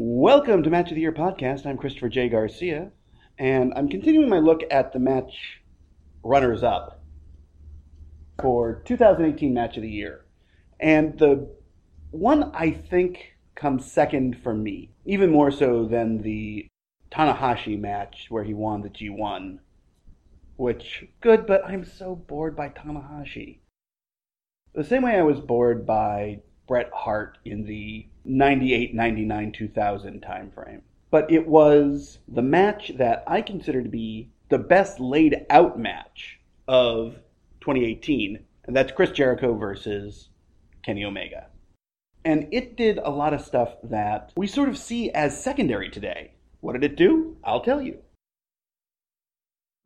Welcome 0.00 0.62
to 0.62 0.70
Match 0.70 0.90
of 0.90 0.94
the 0.94 1.00
Year 1.00 1.10
podcast. 1.10 1.66
I'm 1.66 1.76
Christopher 1.76 2.08
J. 2.08 2.28
Garcia, 2.28 2.92
and 3.36 3.72
I'm 3.74 3.88
continuing 3.88 4.28
my 4.28 4.38
look 4.38 4.60
at 4.70 4.92
the 4.92 5.00
match 5.00 5.60
runners 6.22 6.62
up 6.62 7.02
for 8.40 8.80
2018 8.84 9.52
Match 9.52 9.76
of 9.76 9.82
the 9.82 9.90
Year. 9.90 10.24
And 10.78 11.18
the 11.18 11.52
one 12.12 12.52
I 12.54 12.70
think 12.70 13.34
comes 13.56 13.90
second 13.90 14.40
for 14.40 14.54
me, 14.54 14.92
even 15.04 15.32
more 15.32 15.50
so 15.50 15.84
than 15.84 16.22
the 16.22 16.68
Tanahashi 17.10 17.76
match 17.76 18.26
where 18.28 18.44
he 18.44 18.54
won 18.54 18.82
the 18.82 18.90
G1, 18.90 19.58
which 20.54 21.06
good, 21.20 21.44
but 21.44 21.66
I'm 21.66 21.84
so 21.84 22.14
bored 22.14 22.54
by 22.54 22.68
Tanahashi. 22.68 23.58
The 24.74 24.84
same 24.84 25.02
way 25.02 25.18
I 25.18 25.22
was 25.22 25.40
bored 25.40 25.84
by 25.84 26.42
Bret 26.68 26.90
Hart 26.92 27.38
in 27.44 27.64
the 27.64 28.06
98, 28.24 28.94
99, 28.94 29.52
2000 29.52 30.22
timeframe. 30.22 30.82
But 31.10 31.32
it 31.32 31.48
was 31.48 32.18
the 32.28 32.42
match 32.42 32.92
that 32.96 33.24
I 33.26 33.40
consider 33.40 33.82
to 33.82 33.88
be 33.88 34.28
the 34.50 34.58
best 34.58 35.00
laid 35.00 35.46
out 35.50 35.78
match 35.78 36.38
of 36.68 37.14
2018, 37.62 38.38
and 38.66 38.76
that's 38.76 38.92
Chris 38.92 39.10
Jericho 39.10 39.54
versus 39.54 40.28
Kenny 40.82 41.04
Omega. 41.04 41.46
And 42.24 42.48
it 42.52 42.76
did 42.76 42.98
a 42.98 43.10
lot 43.10 43.32
of 43.32 43.40
stuff 43.40 43.76
that 43.84 44.32
we 44.36 44.46
sort 44.46 44.68
of 44.68 44.76
see 44.76 45.10
as 45.10 45.42
secondary 45.42 45.88
today. 45.88 46.32
What 46.60 46.74
did 46.74 46.84
it 46.84 46.96
do? 46.96 47.36
I'll 47.42 47.62
tell 47.62 47.80
you. 47.80 47.98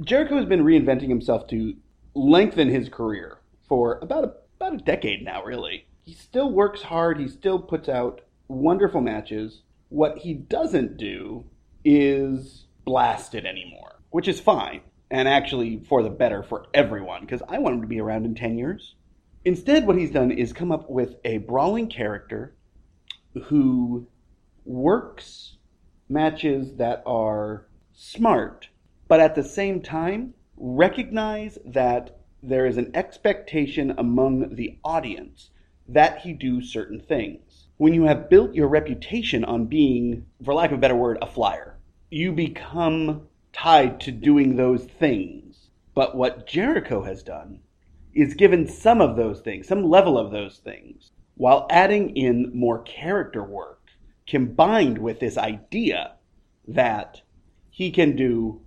Jericho 0.02 0.36
has 0.36 0.46
been 0.46 0.64
reinventing 0.64 1.08
himself 1.08 1.46
to 1.48 1.76
lengthen 2.14 2.68
his 2.68 2.88
career 2.88 3.38
for 3.68 4.00
about 4.02 4.24
a, 4.24 4.32
about 4.56 4.74
a 4.74 4.84
decade 4.84 5.24
now, 5.24 5.44
really. 5.44 5.86
He 6.04 6.14
still 6.14 6.50
works 6.50 6.82
hard, 6.82 7.20
he 7.20 7.28
still 7.28 7.60
puts 7.60 7.88
out 7.88 8.22
wonderful 8.48 9.00
matches. 9.00 9.62
What 9.88 10.18
he 10.18 10.34
doesn't 10.34 10.96
do 10.96 11.44
is 11.84 12.66
blast 12.84 13.34
it 13.34 13.46
anymore, 13.46 14.00
which 14.10 14.26
is 14.26 14.40
fine 14.40 14.80
and 15.12 15.28
actually 15.28 15.78
for 15.88 16.02
the 16.02 16.10
better 16.10 16.42
for 16.42 16.66
everyone 16.74 17.20
because 17.20 17.42
I 17.48 17.58
want 17.58 17.76
him 17.76 17.82
to 17.82 17.86
be 17.86 18.00
around 18.00 18.24
in 18.24 18.34
10 18.34 18.58
years. 18.58 18.94
Instead, 19.44 19.86
what 19.86 19.96
he's 19.96 20.10
done 20.10 20.30
is 20.30 20.52
come 20.52 20.72
up 20.72 20.88
with 20.88 21.16
a 21.24 21.38
brawling 21.38 21.88
character 21.88 22.56
who 23.44 24.08
works 24.64 25.56
matches 26.08 26.74
that 26.76 27.02
are 27.06 27.66
smart, 27.92 28.68
but 29.06 29.20
at 29.20 29.34
the 29.34 29.44
same 29.44 29.82
time 29.82 30.34
recognize 30.56 31.58
that 31.64 32.18
there 32.42 32.66
is 32.66 32.76
an 32.76 32.90
expectation 32.94 33.94
among 33.98 34.56
the 34.56 34.78
audience 34.84 35.50
that 35.92 36.20
he 36.20 36.32
do 36.32 36.62
certain 36.62 37.00
things. 37.00 37.68
When 37.76 37.94
you 37.94 38.04
have 38.04 38.30
built 38.30 38.54
your 38.54 38.68
reputation 38.68 39.44
on 39.44 39.66
being, 39.66 40.26
for 40.44 40.54
lack 40.54 40.70
of 40.70 40.78
a 40.78 40.80
better 40.80 40.94
word, 40.96 41.18
a 41.20 41.26
flyer, 41.26 41.78
you 42.10 42.32
become 42.32 43.28
tied 43.52 44.00
to 44.00 44.12
doing 44.12 44.56
those 44.56 44.84
things. 44.84 45.70
But 45.94 46.16
what 46.16 46.46
Jericho 46.46 47.02
has 47.02 47.22
done 47.22 47.60
is 48.14 48.34
given 48.34 48.66
some 48.66 49.00
of 49.00 49.16
those 49.16 49.40
things, 49.40 49.66
some 49.66 49.88
level 49.88 50.18
of 50.18 50.30
those 50.30 50.58
things, 50.58 51.12
while 51.34 51.66
adding 51.70 52.16
in 52.16 52.50
more 52.54 52.82
character 52.82 53.42
work 53.42 53.88
combined 54.26 54.98
with 54.98 55.20
this 55.20 55.36
idea 55.36 56.12
that 56.68 57.22
he 57.70 57.90
can 57.90 58.14
do 58.14 58.60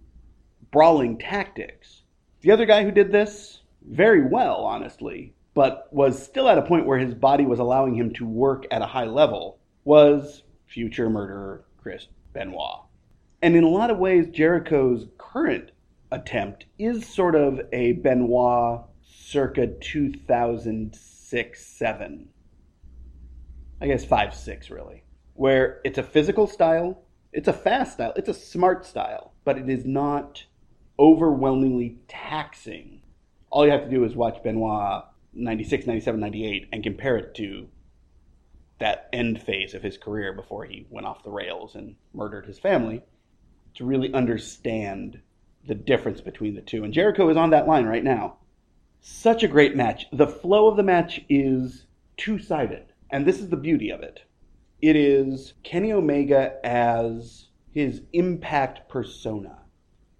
brawling 0.72 1.18
tactics. 1.18 2.02
The 2.42 2.52
other 2.52 2.66
guy 2.66 2.84
who 2.84 2.92
did 2.92 3.12
this 3.12 3.62
very 3.88 4.28
well, 4.28 4.64
honestly, 4.66 5.35
but 5.56 5.88
was 5.92 6.22
still 6.22 6.48
at 6.48 6.60
a 6.60 6.62
point 6.62 6.86
where 6.86 7.00
his 7.00 7.16
body 7.16 7.46
was 7.46 7.60
allowing 7.60 7.96
him 7.96 8.14
to 8.14 8.26
work 8.26 8.66
at 8.70 8.84
a 8.84 8.86
high 8.86 9.06
level 9.06 9.58
was 9.86 10.44
future 10.68 11.10
murderer 11.10 11.66
Chris 11.78 12.08
Benoit. 12.34 12.82
And 13.42 13.56
in 13.56 13.64
a 13.64 13.70
lot 13.70 13.90
of 13.90 13.98
ways, 13.98 14.28
Jericho's 14.28 15.08
current 15.18 15.72
attempt 16.12 16.66
is 16.78 17.08
sort 17.08 17.36
of 17.36 17.62
a 17.72 17.94
Benoit 17.94 18.82
circa 19.02 19.68
2006 19.68 21.66
7. 21.66 22.30
I 23.82 23.88
guess 23.88 24.06
5 24.06 24.36
6, 24.36 24.70
really. 24.70 25.04
Where 25.36 25.80
it's 25.86 25.98
a 25.98 26.04
physical 26.04 26.48
style, 26.48 27.02
it's 27.32 27.48
a 27.48 27.54
fast 27.54 27.94
style, 27.94 28.14
it's 28.18 28.30
a 28.30 28.34
smart 28.34 28.86
style, 28.86 29.34
but 29.46 29.58
it 29.58 29.70
is 29.70 29.86
not 29.86 30.44
overwhelmingly 31.00 31.98
taxing. 32.08 33.02
All 33.50 33.66
you 33.66 33.72
have 33.72 33.84
to 33.84 33.90
do 33.90 34.04
is 34.04 34.16
watch 34.16 34.44
Benoit 34.44 35.06
96, 35.36 35.86
97, 35.86 36.20
98 36.20 36.70
and 36.72 36.84
compare 36.84 37.18
it 37.18 37.36
to 37.36 37.68
that 38.80 39.10
end 39.14 39.42
phase 39.42 39.74
of 39.74 39.84
his 39.84 39.98
career 39.98 40.34
before 40.34 40.66
he 40.66 40.86
went 40.90 41.08
off 41.08 41.24
the 41.24 41.30
rails 41.30 41.76
and 41.76 41.96
murdered 42.14 42.46
his 42.46 42.60
family 42.60 43.02
to 43.76 43.86
really 43.86 44.14
understand 44.14 45.20
the 45.68 45.76
difference 45.76 46.22
between 46.22 46.56
the 46.56 46.62
two. 46.62 46.84
And 46.84 46.94
Jericho 46.94 47.30
is 47.30 47.38
on 47.38 47.50
that 47.52 47.68
line 47.68 47.86
right 47.86 48.04
now. 48.04 48.38
Such 49.02 49.44
a 49.44 49.48
great 49.48 49.76
match. 49.76 50.08
The 50.12 50.28
flow 50.28 50.68
of 50.68 50.78
the 50.78 50.84
match 50.84 51.22
is 51.30 51.86
two 52.18 52.40
sided, 52.40 52.86
and 53.10 53.26
this 53.26 53.40
is 53.40 53.50
the 53.50 53.58
beauty 53.58 53.90
of 53.90 54.02
it. 54.02 54.22
It 54.82 54.96
is 54.96 55.54
Kenny 55.64 55.92
Omega 55.92 56.56
as 56.66 57.48
his 57.72 58.02
impact 58.14 58.90
persona. 58.90 59.58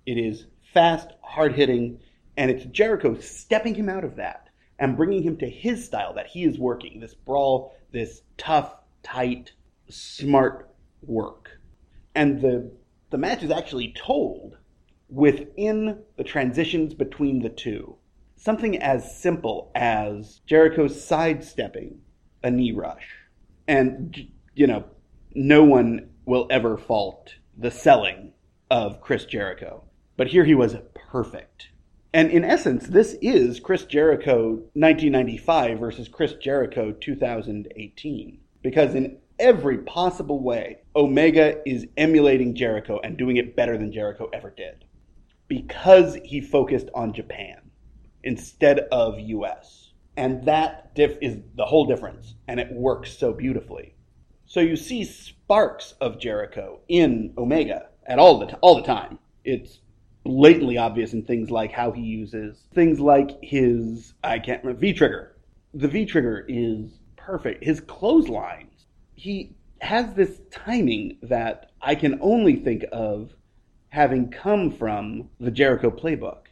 It 0.06 0.18
is 0.18 0.46
fast, 0.74 1.12
hard 1.22 1.56
hitting, 1.56 2.00
and 2.38 2.52
it's 2.52 2.66
Jericho 2.66 3.18
stepping 3.20 3.76
him 3.76 3.90
out 3.90 4.04
of 4.04 4.18
that 4.18 4.45
and 4.80 4.98
bringing 4.98 5.24
him 5.24 5.38
to 5.38 5.50
his 5.50 5.86
style 5.86 6.14
that 6.14 6.28
he 6.28 6.44
is 6.44 6.60
working 6.60 7.00
this 7.00 7.14
brawl, 7.14 7.76
this 7.92 8.22
tough, 8.38 8.76
tight, 9.04 9.54
smart 9.90 10.70
work. 11.02 11.60
And 12.14 12.42
the, 12.42 12.72
the 13.10 13.18
match 13.18 13.44
is 13.44 13.52
actually 13.52 13.94
told 13.98 14.58
within 15.10 16.00
the 16.18 16.24
transitions 16.24 16.94
between 16.94 17.42
the 17.42 17.50
two. 17.50 17.96
Something 18.36 18.82
as 18.82 19.18
simple 19.18 19.72
as 19.76 20.42
Jericho 20.46 20.88
sidestepping 20.88 22.02
a 22.44 22.52
knee 22.52 22.72
rush. 22.72 23.08
And, 23.68 24.30
you 24.54 24.68
know, 24.68 24.86
no 25.34 25.64
one 25.64 26.10
will 26.26 26.48
ever 26.50 26.78
fault 26.78 27.36
the 27.58 27.72
selling 27.72 28.34
of 28.70 29.02
Chris 29.02 29.26
Jericho. 29.26 29.84
But 30.18 30.28
here 30.28 30.44
he 30.46 30.56
was 30.56 30.78
perfect. 30.94 31.70
And 32.16 32.32
in 32.32 32.46
essence, 32.46 32.88
this 32.88 33.18
is 33.22 33.60
Chris 33.60 33.84
Jericho 33.84 34.52
1995 34.72 35.78
versus 35.78 36.08
Chris 36.08 36.34
Jericho 36.36 36.94
2018. 36.94 38.40
Because 38.62 38.96
in 38.96 39.18
every 39.38 39.80
possible 39.80 40.42
way, 40.42 40.78
Omega 40.96 41.60
is 41.70 41.88
emulating 41.98 42.56
Jericho 42.56 43.02
and 43.04 43.18
doing 43.18 43.36
it 43.36 43.58
better 43.58 43.78
than 43.78 43.92
Jericho 43.92 44.30
ever 44.32 44.50
did. 44.50 44.86
Because 45.50 46.18
he 46.24 46.40
focused 46.40 46.88
on 46.96 47.12
Japan 47.12 47.58
instead 48.24 48.80
of 48.94 49.20
US. 49.20 49.92
And 50.16 50.46
that 50.46 50.96
diff 50.96 51.18
is 51.22 51.40
the 51.58 51.66
whole 51.66 51.86
difference. 51.86 52.36
And 52.48 52.62
it 52.62 52.72
works 52.72 53.12
so 53.12 53.34
beautifully. 53.34 53.94
So 54.46 54.62
you 54.62 54.78
see 54.78 55.04
sparks 55.04 55.96
of 56.00 56.18
Jericho 56.18 56.80
in 56.88 57.34
Omega 57.38 57.90
at 58.06 58.20
all 58.20 58.40
the, 58.40 58.46
t- 58.46 58.56
all 58.62 58.76
the 58.76 58.84
time. 58.84 59.20
It's 59.44 59.80
blatantly 60.26 60.76
obvious 60.76 61.14
in 61.14 61.22
things 61.22 61.52
like 61.52 61.72
how 61.72 61.92
he 61.92 62.02
uses 62.02 62.68
things 62.74 63.00
like 63.00 63.30
his 63.44 64.16
I 64.24 64.40
can't 64.40 64.64
remember 64.64 64.82
V 64.82 64.92
trigger. 64.92 65.38
The 65.76 65.88
V 65.88 66.06
trigger 66.06 66.46
is 66.50 67.00
perfect. 67.16 67.64
His 67.64 67.80
clotheslines. 67.80 68.88
He 69.14 69.56
has 69.80 70.14
this 70.16 70.42
timing 70.52 71.20
that 71.22 71.72
I 71.80 71.94
can 71.94 72.18
only 72.22 72.56
think 72.56 72.86
of 72.92 73.34
having 73.90 74.32
come 74.32 74.72
from 74.72 75.30
the 75.40 75.52
Jericho 75.52 75.92
playbook. 75.92 76.48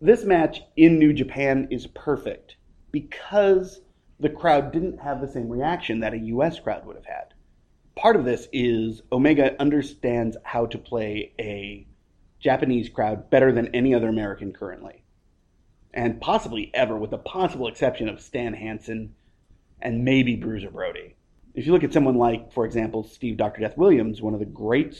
This 0.00 0.24
match 0.24 0.62
in 0.76 0.98
New 0.98 1.12
Japan 1.12 1.68
is 1.70 1.88
perfect 1.88 2.56
because 2.92 3.80
the 4.20 4.30
crowd 4.30 4.72
didn't 4.72 4.98
have 4.98 5.20
the 5.20 5.28
same 5.28 5.48
reaction 5.48 6.00
that 6.00 6.14
a 6.14 6.18
US 6.18 6.60
crowd 6.60 6.86
would 6.86 6.96
have 6.96 7.06
had. 7.06 7.34
Part 7.96 8.14
of 8.14 8.24
this 8.24 8.46
is 8.52 9.02
Omega 9.10 9.60
understands 9.60 10.36
how 10.44 10.66
to 10.66 10.78
play 10.78 11.32
a 11.40 11.86
Japanese 12.42 12.88
crowd 12.88 13.30
better 13.30 13.52
than 13.52 13.68
any 13.68 13.94
other 13.94 14.08
American 14.08 14.52
currently. 14.52 15.04
And 15.94 16.20
possibly 16.20 16.70
ever, 16.74 16.96
with 16.98 17.10
the 17.10 17.18
possible 17.18 17.68
exception 17.68 18.08
of 18.08 18.20
Stan 18.20 18.54
Hansen 18.54 19.14
and 19.80 20.04
maybe 20.04 20.36
Bruiser 20.36 20.70
Brody. 20.70 21.14
If 21.54 21.66
you 21.66 21.72
look 21.72 21.84
at 21.84 21.92
someone 21.92 22.16
like, 22.16 22.52
for 22.52 22.64
example, 22.64 23.04
Steve 23.04 23.36
Dr. 23.36 23.60
Death 23.60 23.76
Williams, 23.76 24.20
one 24.20 24.34
of 24.34 24.40
the 24.40 24.46
great 24.46 24.98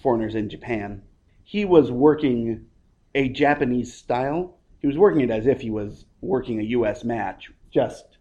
foreigners 0.00 0.34
in 0.34 0.48
Japan, 0.48 1.02
he 1.42 1.64
was 1.64 1.90
working 1.90 2.66
a 3.14 3.28
Japanese 3.28 3.92
style. 3.92 4.56
He 4.80 4.86
was 4.86 4.98
working 4.98 5.22
it 5.22 5.30
as 5.30 5.46
if 5.46 5.60
he 5.60 5.70
was 5.70 6.04
working 6.20 6.60
a 6.60 6.64
US 6.64 7.04
match, 7.04 7.50
just 7.70 8.18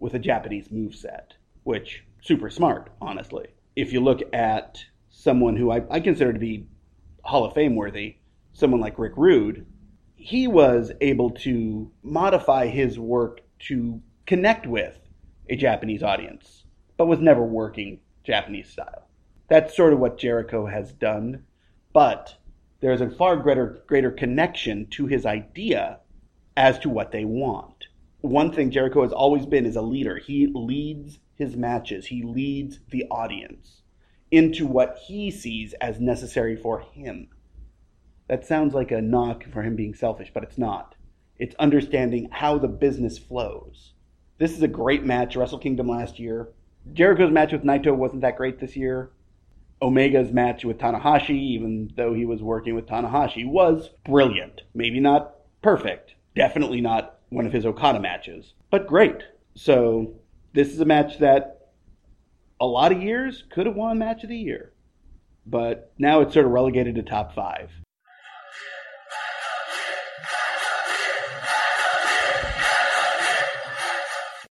with 0.00 0.14
a 0.14 0.18
Japanese 0.18 0.70
move 0.70 0.94
set, 0.94 1.34
which 1.62 2.04
super 2.22 2.50
smart, 2.50 2.90
honestly. 3.00 3.46
If 3.76 3.92
you 3.92 4.00
look 4.00 4.20
at 4.32 4.84
someone 5.10 5.56
who 5.56 5.70
I, 5.70 5.82
I 5.90 6.00
consider 6.00 6.32
to 6.32 6.38
be 6.38 6.66
Hall 7.26 7.44
of 7.44 7.54
Fame 7.54 7.74
worthy, 7.74 8.16
someone 8.52 8.80
like 8.80 9.00
Rick 9.00 9.14
Rude, 9.16 9.66
he 10.14 10.46
was 10.46 10.92
able 11.00 11.30
to 11.30 11.90
modify 12.02 12.68
his 12.68 13.00
work 13.00 13.40
to 13.58 14.00
connect 14.26 14.66
with 14.66 14.98
a 15.48 15.56
Japanese 15.56 16.04
audience, 16.04 16.64
but 16.96 17.06
was 17.06 17.18
never 17.18 17.42
working 17.42 17.98
Japanese 18.22 18.70
style. 18.70 19.08
That's 19.48 19.76
sort 19.76 19.92
of 19.92 19.98
what 19.98 20.18
Jericho 20.18 20.66
has 20.66 20.92
done, 20.92 21.44
but 21.92 22.36
there's 22.80 23.00
a 23.00 23.10
far 23.10 23.36
greater 23.36 23.82
greater 23.88 24.12
connection 24.12 24.86
to 24.90 25.06
his 25.06 25.26
idea 25.26 25.98
as 26.56 26.78
to 26.80 26.88
what 26.88 27.10
they 27.10 27.24
want. 27.24 27.86
One 28.20 28.52
thing 28.52 28.70
Jericho 28.70 29.02
has 29.02 29.12
always 29.12 29.46
been 29.46 29.66
is 29.66 29.76
a 29.76 29.82
leader. 29.82 30.16
He 30.18 30.46
leads 30.46 31.18
his 31.34 31.56
matches. 31.56 32.06
He 32.06 32.22
leads 32.22 32.80
the 32.90 33.04
audience 33.10 33.82
into 34.36 34.66
what 34.66 34.98
he 35.06 35.30
sees 35.30 35.72
as 35.80 35.98
necessary 35.98 36.56
for 36.56 36.80
him. 36.80 37.28
That 38.28 38.44
sounds 38.44 38.74
like 38.74 38.90
a 38.90 39.00
knock 39.00 39.44
for 39.50 39.62
him 39.62 39.76
being 39.76 39.94
selfish, 39.94 40.30
but 40.34 40.42
it's 40.42 40.58
not. 40.58 40.94
It's 41.38 41.54
understanding 41.56 42.28
how 42.30 42.58
the 42.58 42.68
business 42.68 43.18
flows. 43.18 43.94
This 44.38 44.52
is 44.52 44.62
a 44.62 44.68
great 44.68 45.04
match, 45.04 45.36
Wrestle 45.36 45.58
Kingdom 45.58 45.88
last 45.88 46.18
year. 46.18 46.48
Jericho's 46.92 47.32
match 47.32 47.52
with 47.52 47.62
Naito 47.62 47.96
wasn't 47.96 48.20
that 48.22 48.36
great 48.36 48.60
this 48.60 48.76
year. 48.76 49.10
Omega's 49.80 50.32
match 50.32 50.64
with 50.64 50.78
Tanahashi, 50.78 51.30
even 51.30 51.90
though 51.96 52.12
he 52.12 52.24
was 52.24 52.42
working 52.42 52.74
with 52.74 52.86
Tanahashi, 52.86 53.46
was 53.46 53.90
brilliant. 54.04 54.62
Maybe 54.74 55.00
not 55.00 55.36
perfect. 55.62 56.14
Definitely 56.34 56.80
not 56.80 57.20
one 57.30 57.46
of 57.46 57.52
his 57.52 57.66
Okada 57.66 58.00
matches, 58.00 58.54
but 58.70 58.86
great. 58.86 59.22
So 59.54 60.14
this 60.52 60.68
is 60.68 60.80
a 60.80 60.84
match 60.84 61.18
that 61.18 61.55
a 62.60 62.66
lot 62.66 62.92
of 62.92 63.02
years 63.02 63.44
could 63.50 63.66
have 63.66 63.76
won 63.76 63.98
match 63.98 64.22
of 64.22 64.28
the 64.28 64.36
year. 64.36 64.72
But 65.46 65.92
now 65.98 66.20
it's 66.20 66.34
sort 66.34 66.46
of 66.46 66.52
relegated 66.52 66.96
to 66.96 67.02
top 67.02 67.34
five. 67.34 67.70